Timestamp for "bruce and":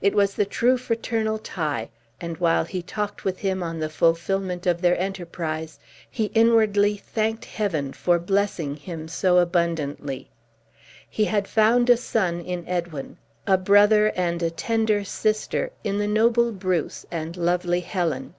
16.52-17.36